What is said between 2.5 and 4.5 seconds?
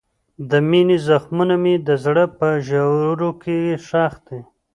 ژورو کې ښخ دي.